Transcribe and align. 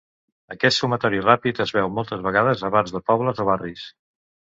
Aquest 0.53 0.77
sumatori 0.79 1.19
ràpid 1.25 1.61
es 1.65 1.73
veu 1.79 1.91
moltes 1.97 2.23
vegades 2.29 2.65
a 2.71 2.73
bars 2.77 2.95
de 2.97 3.03
pobles 3.11 3.43
o 3.45 3.47
barris. 3.51 3.85